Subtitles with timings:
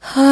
[0.00, 0.24] 亲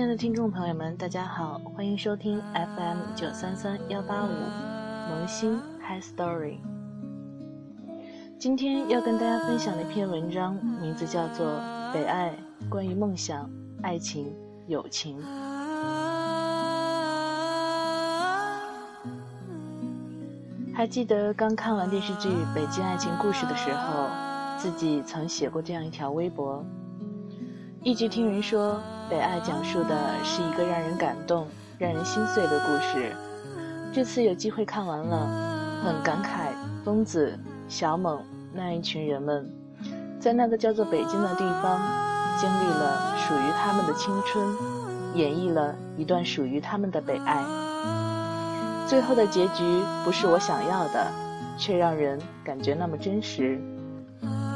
[0.00, 4.28] 爱的听众朋友们，大家好，欢迎收听 FM 九三三幺八五
[5.10, 6.56] 萌新 High Story。
[8.38, 11.46] 今天要跟大家分享的一篇文章，名字叫做
[11.92, 12.34] 《北爱》，
[12.70, 13.50] 关于梦想、
[13.82, 14.34] 爱情、
[14.66, 15.22] 友情。
[20.76, 24.10] 还记得刚看完电视剧《北京爱情故事》的时候，
[24.58, 26.62] 自己曾写过这样一条微博。
[27.82, 28.74] 一直听人说，
[29.08, 33.10] 《北爱》讲述的是一个让人感动、让人心碎的故事。
[33.90, 36.52] 这次有机会看完了，很感慨。
[36.84, 37.38] 疯子、
[37.70, 39.50] 小猛那一群人们，
[40.20, 41.80] 在那个叫做北京的地方，
[42.38, 44.46] 经历了属于他们的青春，
[45.14, 47.42] 演绎了一段属于他们的北爱。
[48.86, 51.10] 最后的结局不是我想要的，
[51.58, 53.58] 却让人感觉那么真实。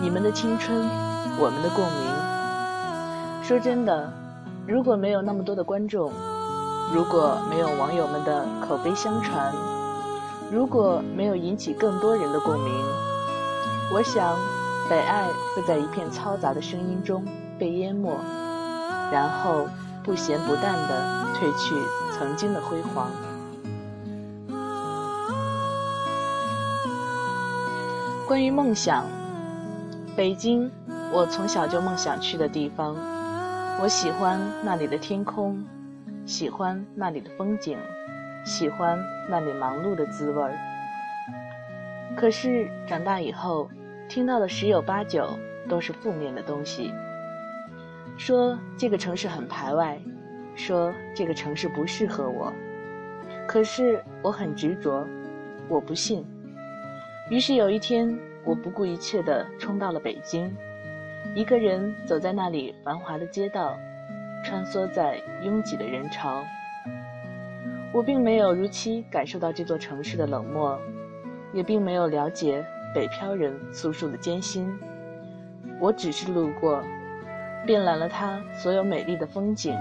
[0.00, 0.88] 你们的青春，
[1.36, 3.42] 我们的共鸣。
[3.42, 4.12] 说真的，
[4.68, 6.12] 如果没有那么多的观众，
[6.94, 9.52] 如果没有网友们的口碑相传，
[10.48, 12.72] 如果没有引起更多人的共鸣，
[13.92, 14.38] 我想，
[14.88, 15.24] 北爱
[15.56, 17.24] 会在一片嘈杂的声音中
[17.58, 18.16] 被淹没，
[19.10, 19.66] 然后
[20.04, 21.74] 不咸不淡地褪去
[22.16, 23.10] 曾经的辉煌。
[28.30, 29.04] 关于梦想，
[30.16, 30.70] 北京，
[31.12, 32.94] 我从小就梦想去的地方。
[33.82, 35.66] 我喜欢那里的天空，
[36.24, 37.76] 喜欢那里的风景，
[38.44, 38.96] 喜欢
[39.28, 40.56] 那里忙碌的滋味儿。
[42.14, 43.68] 可是长大以后，
[44.08, 45.28] 听到的十有八九
[45.68, 46.94] 都是负面的东西，
[48.16, 50.00] 说这个城市很排外，
[50.54, 52.52] 说这个城市不适合我。
[53.48, 55.04] 可是我很执着，
[55.68, 56.24] 我不信。
[57.30, 60.52] 于是有一天，我不顾一切地冲到了北京，
[61.32, 63.78] 一个人走在那里繁华的街道，
[64.44, 66.44] 穿梭在拥挤的人潮。
[67.92, 70.76] 我并没有如期感受到这座城市的冷漠，
[71.52, 74.68] 也并没有了解北漂人诉说的艰辛。
[75.78, 76.82] 我只是路过，
[77.64, 79.72] 遍览了它所有美丽的风景，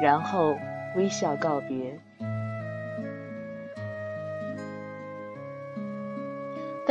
[0.00, 0.56] 然后
[0.94, 1.98] 微笑告别。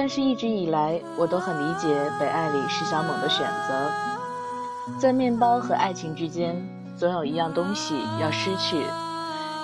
[0.02, 1.88] 但是，一直以来，我都很理解
[2.20, 4.98] 北爱里石小猛的选择。
[4.98, 6.60] 在面包和爱情之间，
[6.98, 8.84] 总有一样东西要失去，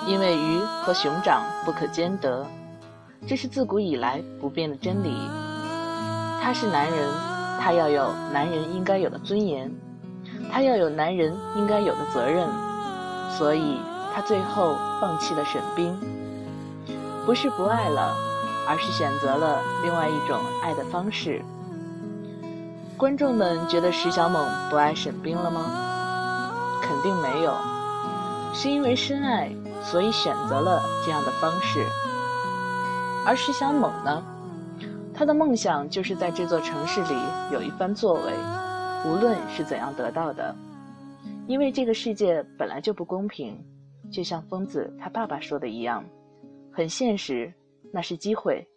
[0.06, 2.46] 因为鱼和熊掌不可兼得，
[3.26, 5.12] 这是自古以来不变的真理。
[6.40, 6.96] 他是男人，
[7.60, 9.68] 他要有男人应该有的尊严，
[10.52, 12.46] 他要有男人应该有的责任，
[13.36, 13.80] 所以
[14.14, 15.98] 他最后放弃了沈冰，
[17.26, 18.27] 不是不爱了。
[18.68, 21.42] 而是选择了另外一种爱的方式。
[22.98, 26.52] 观众们觉得石小猛不爱沈冰了吗？
[26.82, 27.54] 肯定没有，
[28.52, 29.50] 是因为深爱，
[29.82, 31.84] 所以选择了这样的方式。
[33.24, 34.22] 而石小猛呢？
[35.14, 37.14] 他的梦想就是在这座城市里
[37.52, 38.32] 有一番作为，
[39.04, 40.54] 无论是怎样得到的，
[41.46, 43.58] 因为这个世界本来就不公平，
[44.12, 46.04] 就像疯子他爸爸说的一样，
[46.72, 47.52] 很现实。
[47.92, 48.68] 那是机会，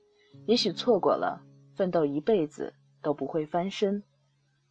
[0.46, 1.42] 也许错过了，
[1.76, 4.04] 奋斗一辈子都不会翻身，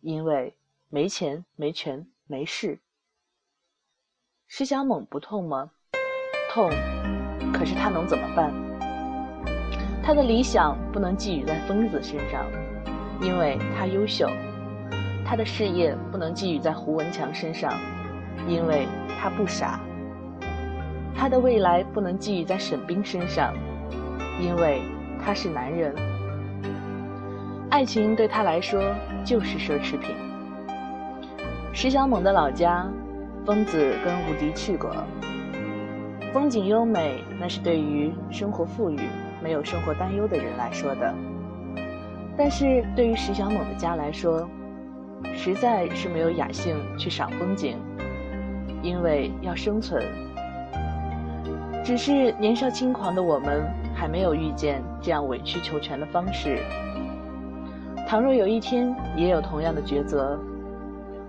[0.00, 0.56] 因为
[0.88, 2.80] 没钱、没权、没势。
[4.46, 5.70] 石小猛不痛吗？
[6.50, 6.70] 痛，
[7.52, 8.52] 可是他能怎么办？
[10.02, 12.50] 他的理想不能寄予在疯子身上，
[13.20, 14.26] 因为他优秀；
[15.24, 17.78] 他的事业不能寄予在胡文强身上，
[18.48, 18.88] 因为
[19.20, 19.78] 他不傻；
[21.14, 23.54] 他的未来不能寄予在沈冰身上。
[24.40, 24.80] 因为
[25.22, 25.94] 他是男人，
[27.68, 28.82] 爱情对他来说
[29.24, 30.14] 就是奢侈品。
[31.72, 32.90] 石小猛的老家，
[33.44, 34.90] 疯子跟吴迪去过，
[36.32, 38.98] 风景优美，那是对于生活富裕、
[39.42, 41.14] 没有生活担忧的人来说的。
[42.36, 44.48] 但是对于石小猛的家来说，
[45.36, 47.76] 实在是没有雅兴去赏风景，
[48.82, 50.02] 因为要生存。
[51.84, 53.62] 只是年少轻狂的我们。
[54.00, 56.60] 还没有遇见这样委曲求全的方式。
[58.08, 60.38] 倘若有一天也有同样的抉择，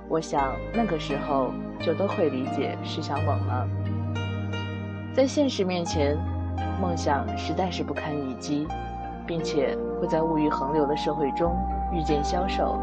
[0.07, 1.51] 我想那个时候
[1.81, 3.67] 就都会理解石小猛了。
[5.13, 6.17] 在现实面前，
[6.81, 8.65] 梦想实在是不堪一击，
[9.27, 11.53] 并且会在物欲横流的社会中
[11.93, 12.79] 日渐消瘦，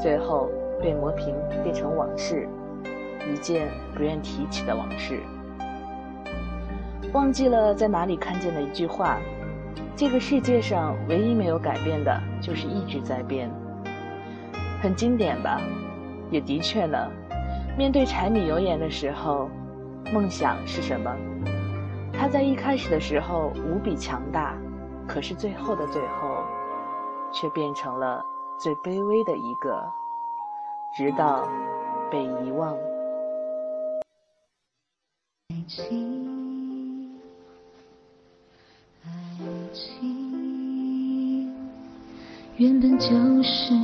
[0.00, 0.48] 最后
[0.80, 1.34] 被磨平，
[1.64, 2.48] 变成往事，
[3.28, 3.66] 一件
[3.96, 5.20] 不愿提起的往事。
[7.14, 9.20] 忘记了在哪里看见的一句话：
[9.94, 13.48] 这个世界上唯一没有改变的，就是一直在变。
[14.82, 15.60] 很经典吧？
[16.28, 16.98] 也的确呢。
[17.78, 19.48] 面对柴米油盐的时候，
[20.12, 21.16] 梦想是什么？
[22.12, 24.56] 它在一开始的时候无比强大，
[25.06, 26.42] 可是最后的最后，
[27.32, 28.24] 却变成了
[28.58, 29.80] 最卑微的一个，
[30.96, 31.48] 直到
[32.10, 32.76] 被遗忘。
[39.74, 41.50] 情，
[42.56, 43.74] 原本就是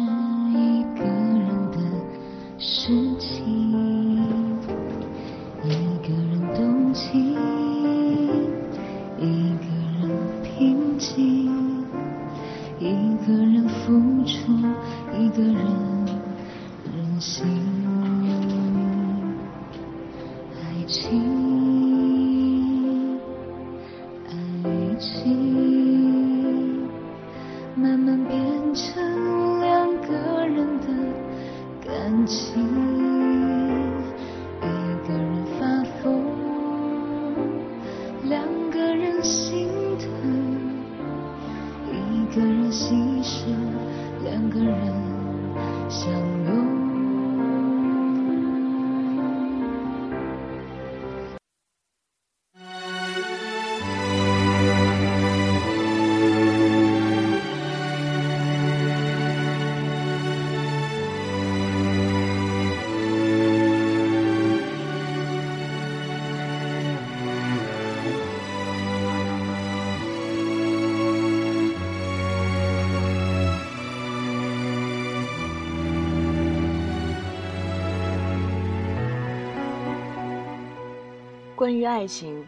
[81.61, 82.43] 关于爱情，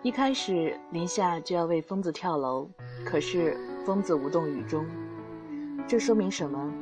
[0.00, 2.70] 一开始林夏就要为疯子跳楼，
[3.04, 4.86] 可是疯子无动于衷。
[5.88, 6.72] 这说明什么？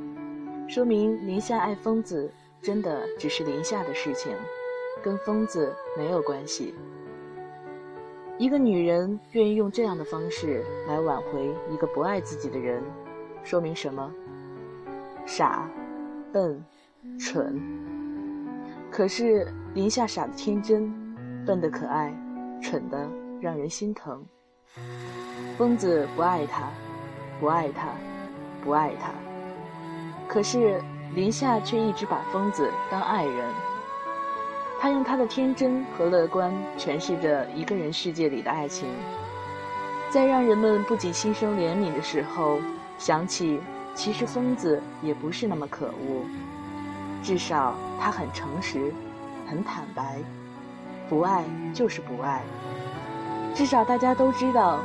[0.69, 4.37] 说明林夏爱疯子真的只是林夏的事情，
[5.03, 6.75] 跟疯子没有关系。
[8.37, 12.83] 一个女人愿意用这样的方式来挽回一个不爱自己的人，
[13.43, 14.13] 说明什么？
[15.25, 15.67] 傻、
[16.35, 16.63] 笨、
[17.19, 17.59] 蠢。
[18.91, 21.00] 可是林夏傻的天真。
[21.47, 22.13] 笨的可爱，
[22.63, 23.09] 蠢的
[23.41, 24.25] 让人心疼。
[25.57, 26.69] 疯子不爱他，
[27.41, 27.89] 不爱他，
[28.63, 29.11] 不爱他。
[30.29, 30.81] 可是
[31.15, 33.49] 林夏却一直把疯子当爱人。
[34.81, 38.89] 他用他的天真和乐观诠释着一个人世界里的爱情，
[40.09, 42.59] 在让人们不仅心生怜悯的时候，
[42.97, 43.61] 想起
[43.95, 46.25] 其实疯子也不是那么可恶，
[47.23, 48.93] 至少他很诚实，
[49.47, 50.19] 很坦白。
[51.11, 52.41] 不爱就是不爱，
[53.53, 54.79] 至少大家都知道，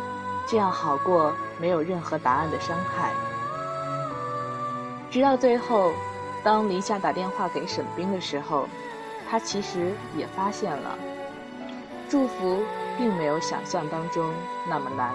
[0.47, 3.11] 这样好过没有任何答案的伤害。
[5.11, 5.91] 直到最后，
[6.43, 8.67] 当林夏打电话给沈冰的时候，
[9.29, 10.97] 他其实也发现了，
[12.09, 12.63] 祝福
[12.97, 14.33] 并没有想象当中
[14.67, 15.11] 那么难。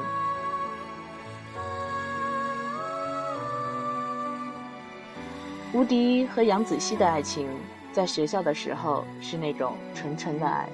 [5.73, 7.49] 吴迪和杨子熙的爱情，
[7.93, 10.69] 在学校的时候是那种纯纯的爱。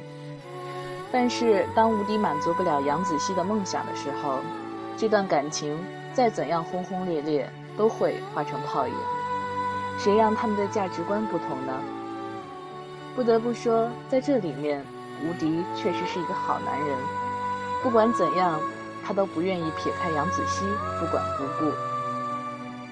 [1.12, 4.40] 但是，当吴迪满足不了杨子熙的梦想的时候，
[4.96, 5.78] 这段感情
[6.12, 8.94] 再怎样轰轰烈烈，都会化成泡影。
[9.98, 11.72] 谁让他们的价值观不同呢？
[13.14, 14.84] 不得不说，在这里面，
[15.24, 16.98] 吴迪确实是一个好男人。
[17.82, 18.60] 不管怎样，
[19.04, 20.66] 他都不愿意撇开杨子熙
[21.00, 21.72] 不管不顾。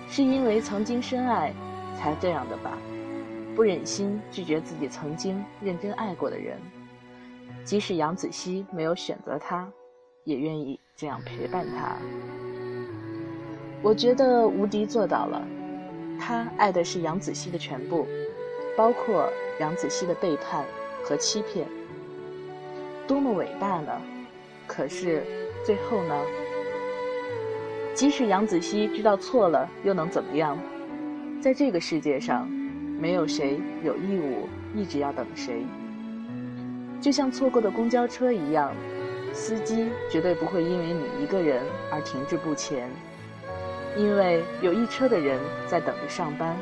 [0.08, 1.52] 是因为曾经深爱，
[1.98, 2.70] 才这样的吧？
[3.56, 6.58] 不忍心拒绝自己曾经认真爱过的人。
[7.64, 9.66] 即使杨子熙没有选择他，
[10.25, 11.97] 也愿意这样陪伴他。
[13.83, 15.42] 我觉得吴迪做到了，
[16.21, 18.06] 他爱的是杨子熙的全部，
[18.76, 19.30] 包括
[19.61, 20.64] 杨子熙的背叛
[21.02, 21.66] 和欺骗。
[23.06, 23.92] 多么伟大呢？
[24.66, 25.23] 可是
[25.64, 26.14] 最后呢？
[27.94, 30.59] 即使杨子熙知道错了，又能怎么样？
[31.40, 32.47] 在这个世界上，
[32.99, 35.64] 没有谁有义务一直要等谁。
[37.04, 38.75] 就像错过的公交车一样，
[39.34, 42.88] 司机绝对不会因为你一个人而停滞不前，
[43.94, 46.56] 因为有一车的人在等着上班。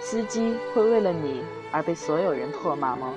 [0.00, 3.12] 司机会为了你而被所有人唾骂吗？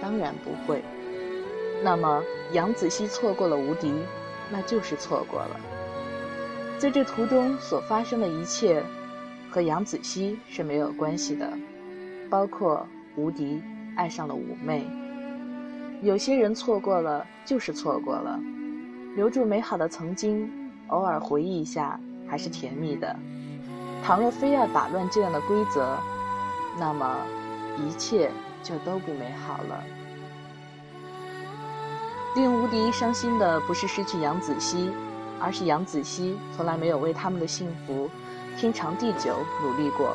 [0.00, 0.82] 当然不会。
[1.82, 3.92] 那么杨子熙错过了吴迪，
[4.50, 5.60] 那就是错过了。
[6.78, 8.82] 在这途中所发生的一切，
[9.50, 11.52] 和杨子熙是没有关系的，
[12.30, 13.62] 包括吴迪。
[13.96, 14.86] 爱上了妩媚，
[16.02, 18.38] 有些人错过了就是错过了，
[19.16, 20.50] 留住美好的曾经，
[20.88, 23.14] 偶尔回忆一下还是甜蜜的。
[24.02, 25.98] 倘若非要打乱这样的规则，
[26.78, 27.16] 那么
[27.76, 28.30] 一切
[28.62, 29.84] 就都不美好了。
[32.36, 34.90] 令吴迪伤心的不是失去杨子熙，
[35.40, 38.08] 而是杨子熙从来没有为他们的幸福
[38.56, 40.14] 天长地久努力过。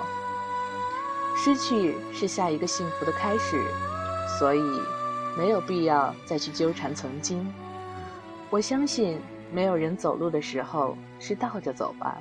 [1.36, 3.62] 失去是下一个幸福的开始，
[4.40, 4.62] 所以
[5.38, 7.46] 没有必要再去纠缠曾经。
[8.50, 9.20] 我相信
[9.52, 12.18] 没有人走路的时候是倒着走吧，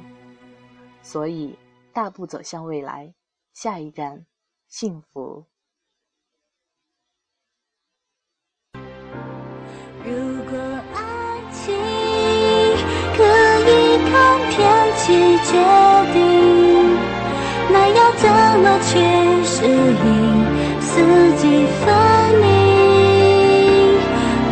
[1.02, 1.56] 所以
[1.92, 3.14] 大步走向未来，
[3.52, 4.26] 下一站
[4.68, 5.47] 幸福。
[10.04, 10.11] 如
[10.50, 10.59] 果
[10.92, 11.75] 爱情
[13.16, 13.23] 可
[13.71, 15.84] 以看天气决定，那要怎
[18.55, 18.95] 怎么去
[19.43, 19.69] 适应
[20.81, 20.93] 四
[21.39, 21.43] 季
[21.85, 21.93] 分
[22.41, 22.45] 明？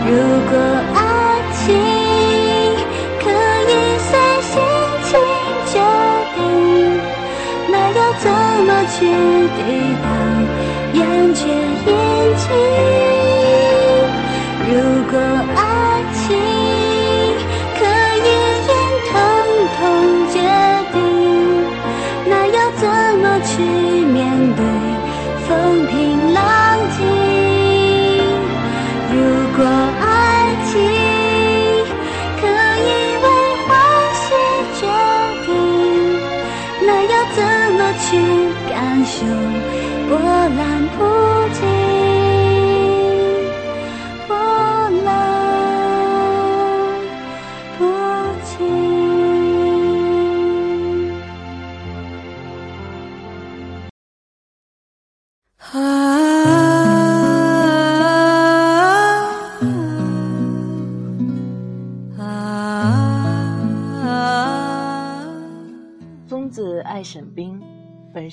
[0.05, 0.11] 如
[0.51, 0.53] 果
[0.93, 0.99] 爱
[1.55, 1.63] 情
[3.21, 3.25] 可
[3.71, 4.11] 以随
[4.43, 4.51] 心
[5.05, 5.11] 情
[5.67, 5.75] 决
[6.35, 6.37] 定，
[7.71, 8.27] 那要怎
[8.67, 9.07] 么去
[9.57, 9.59] 抵
[10.03, 10.05] 挡
[10.95, 10.99] 厌
[11.33, 11.41] 倦
[11.87, 11.89] 眼
[12.37, 12.92] 睛？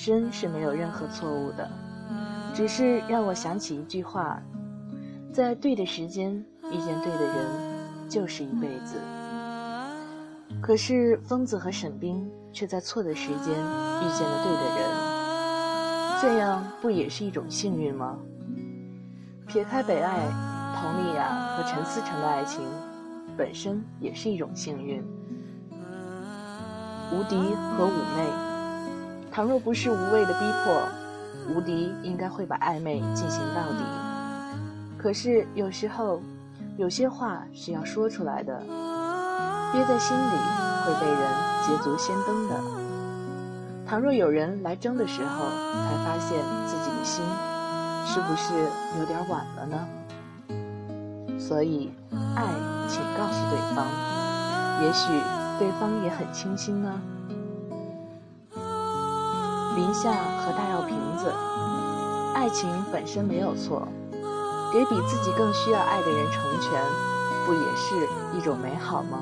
[0.02, 1.70] 身是没有任何错误的，
[2.54, 4.42] 只是让我想起一句话：
[5.30, 6.32] 在对的时间
[6.72, 8.96] 遇见对的人，就是一辈子。
[10.62, 18.16] 可是疯子和沈冰却在错的时间遇见了对的人，这样不也是一种幸运吗？
[19.46, 20.16] 撇开北爱、
[20.76, 22.62] 佟丽娅和陈思诚的爱情，
[23.36, 25.04] 本身也是一种幸运。
[27.12, 27.36] 吴迪
[27.76, 28.49] 和妩媚。
[29.40, 30.82] 倘若不是无谓的逼迫，
[31.48, 33.78] 吴迪应该会把暧昧进行到底。
[34.98, 36.20] 可是有时候，
[36.76, 38.60] 有些话是要说出来的，
[39.72, 40.36] 憋在心里
[40.84, 41.18] 会被人
[41.66, 42.54] 捷足先登的。
[43.88, 47.24] 倘若有人来争的时候，才发现自己的心，
[48.04, 48.52] 是不是
[48.98, 49.88] 有点晚了呢？
[51.40, 51.90] 所以，
[52.36, 52.44] 爱，
[52.90, 53.86] 请告诉对方，
[54.82, 55.08] 也许
[55.58, 57.00] 对方也很清新呢。
[59.80, 61.32] 林夏和大药瓶子，
[62.34, 63.88] 爱情本身没有错，
[64.70, 66.70] 给比自己更需要爱的人成全，
[67.46, 68.06] 不也是
[68.36, 69.20] 一种美好吗？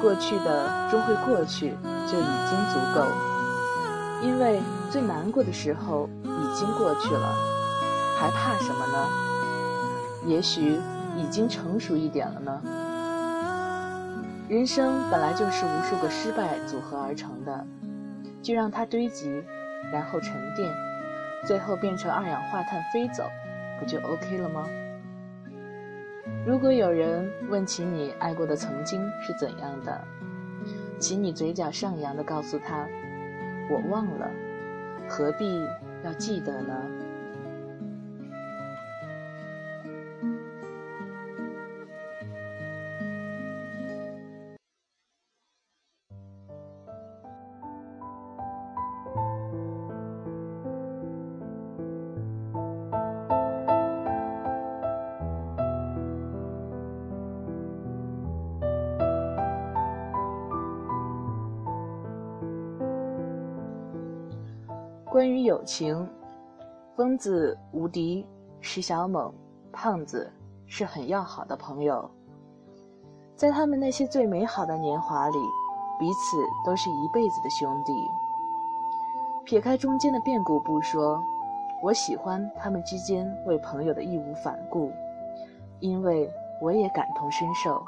[0.00, 1.70] 过去的终会过去，
[2.06, 3.04] 就已经足够，
[4.22, 4.62] 因为
[4.92, 7.34] 最难过的时候已经过去了，
[8.16, 9.08] 还怕什么呢？
[10.24, 10.80] 也许
[11.16, 12.60] 已经成熟一点了呢。
[14.48, 17.66] 人生本来就是无数个失败组合而成的。
[18.42, 19.42] 就让它堆积，
[19.92, 20.68] 然后沉淀，
[21.46, 23.28] 最后变成二氧化碳飞走，
[23.78, 24.68] 不就 OK 了吗？
[26.46, 30.00] 如果有人问起你爱过的曾经是怎样的，
[30.98, 32.86] 请你嘴角上扬的告诉他
[33.70, 34.30] ：“我忘了，
[35.08, 35.60] 何必
[36.02, 36.74] 要记得呢？”
[65.20, 66.08] 关于友情，
[66.96, 68.26] 疯子、无敌、
[68.62, 69.30] 石小猛、
[69.70, 70.32] 胖子
[70.66, 72.10] 是很要好的朋友。
[73.36, 75.38] 在他们那些最美好的年华里，
[75.98, 77.92] 彼此都是一辈子的兄弟。
[79.44, 81.22] 撇开中间的变故不说，
[81.82, 84.90] 我喜欢他们之间为朋友的义无反顾，
[85.80, 87.84] 因为我也感同身受。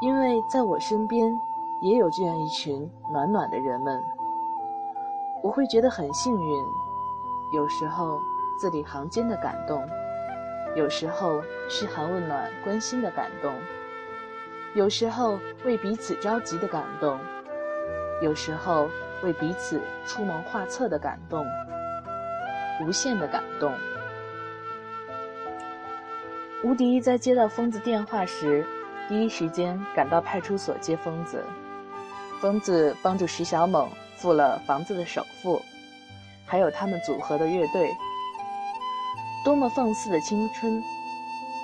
[0.00, 1.36] 因为在我身边，
[1.80, 4.00] 也有这样一群暖暖的人们。
[5.42, 6.64] 我会觉得很幸运，
[7.52, 8.20] 有时候
[8.60, 9.84] 字里行间的感动，
[10.76, 13.52] 有时候嘘寒问暖、关心的感动；
[14.74, 17.18] 有时候为彼此着急的感动；
[18.22, 18.88] 有时候
[19.24, 21.44] 为彼此出谋划策的感动，
[22.80, 23.72] 无限的感动。
[26.62, 28.64] 吴迪在接到疯子电话时，
[29.08, 31.44] 第一时间赶到派出所接疯子。
[32.40, 33.88] 疯子帮助石小猛
[34.22, 35.60] 付了房子的首付，
[36.46, 37.92] 还有他们组合的乐队。
[39.44, 40.80] 多么放肆的青春，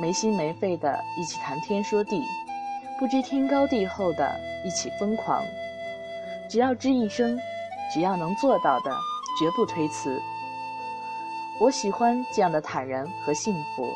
[0.01, 2.25] 没心没肺的一起谈天说地，
[2.99, 4.29] 不知天高地厚的
[4.65, 5.41] 一起疯狂。
[6.51, 7.39] 只要吱一声，
[7.95, 8.91] 只要能做到的，
[9.39, 10.21] 绝不推辞。
[11.61, 13.95] 我喜欢这样的坦然和幸福。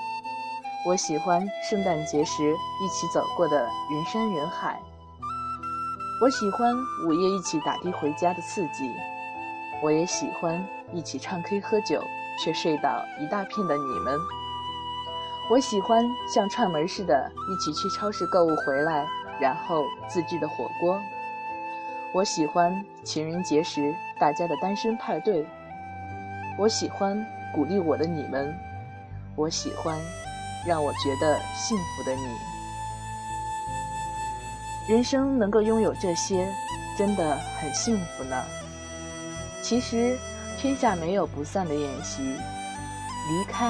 [0.87, 3.59] 我喜欢圣诞节时一起走过的
[3.91, 4.79] 人山人海。
[6.23, 6.73] 我喜欢
[7.05, 8.89] 午夜一起打的回家的刺激。
[9.83, 12.01] 我也喜欢一起唱 K 喝酒。
[12.43, 14.19] 却睡倒一大片的你们，
[15.51, 19.07] 我喜欢像串门似的，一起去超市购物回来，
[19.39, 20.99] 然后自制的火锅。
[22.15, 25.47] 我喜欢情人节时大家的单身派对。
[26.59, 27.23] 我喜欢
[27.55, 28.59] 鼓励我的你们，
[29.37, 30.01] 我喜欢
[30.67, 32.52] 让我觉得幸福的你。
[34.89, 36.49] 人生能够拥有这些，
[36.97, 38.43] 真的很幸福呢。
[39.61, 40.19] 其实。
[40.59, 43.69] 天下没有不散的宴席，离开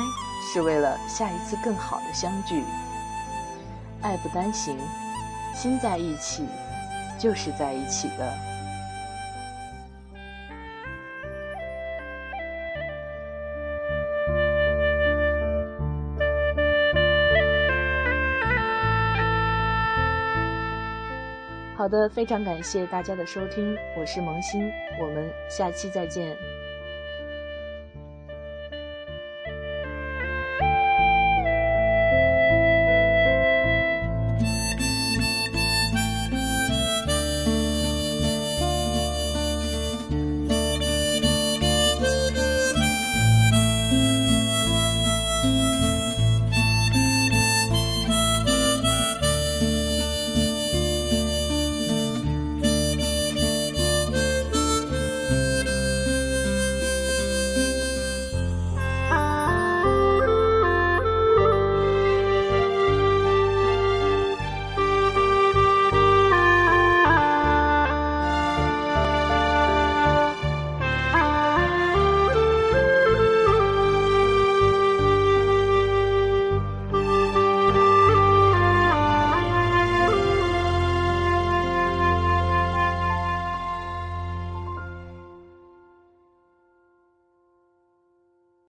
[0.52, 2.64] 是为了下一次更好的相聚。
[4.02, 4.76] 爱不单行，
[5.54, 6.44] 心在一起，
[7.18, 8.51] 就是在一起的。
[21.82, 24.70] 好的，非常感谢大家的收听，我是萌新，
[25.00, 26.36] 我们下期再见。